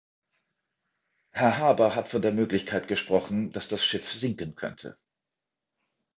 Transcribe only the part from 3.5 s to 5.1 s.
dass das Schiff sinken könnte.